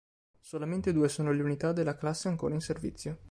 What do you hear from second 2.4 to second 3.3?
in servizio.